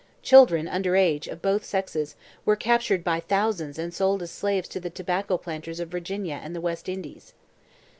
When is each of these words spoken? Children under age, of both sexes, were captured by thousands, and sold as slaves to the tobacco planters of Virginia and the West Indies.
Children 0.23 0.67
under 0.67 0.95
age, 0.95 1.27
of 1.27 1.43
both 1.43 1.63
sexes, 1.63 2.15
were 2.43 2.55
captured 2.55 3.03
by 3.03 3.19
thousands, 3.19 3.77
and 3.77 3.93
sold 3.93 4.23
as 4.23 4.31
slaves 4.31 4.67
to 4.69 4.79
the 4.79 4.89
tobacco 4.89 5.37
planters 5.37 5.79
of 5.79 5.89
Virginia 5.89 6.41
and 6.43 6.55
the 6.55 6.59
West 6.59 6.89
Indies. 6.89 7.35